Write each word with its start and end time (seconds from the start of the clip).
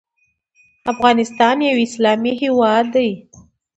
افغانستان 0.91 1.55
یو 1.67 1.77
اسلامې 1.87 2.33
هیواد 2.41 2.85
ده 2.95 3.07